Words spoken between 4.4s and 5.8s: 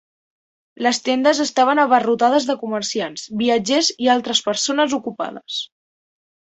persones ocupades.